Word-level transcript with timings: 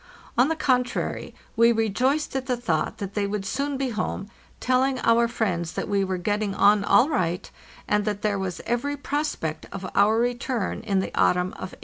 On 0.35 0.47
the 0.47 0.55
contrary, 0.55 1.35
we 1.55 1.71
rejoiced 1.71 2.35
at 2.35 2.47
the 2.47 2.57
thought 2.57 2.97
that 2.97 3.13
they 3.13 3.27
would 3.27 3.45
soon 3.45 3.77
be 3.77 3.89
home, 3.89 4.31
telling 4.59 4.97
our 5.01 5.27
friends 5.27 5.73
that 5.73 5.87
we 5.87 6.03
were 6.03 6.17
getting 6.17 6.55
on 6.55 6.83
all 6.83 7.07
right, 7.07 7.51
and 7.87 8.03
that 8.05 8.23
there 8.23 8.39
was 8.39 8.61
every 8.65 8.97
prospect 8.97 9.67
of 9.71 9.87
our 9.93 10.17
return 10.17 10.79
in 10.79 11.01
the 11.01 11.13
autumn 11.13 11.49
of 11.49 11.77
1896. 11.77 11.79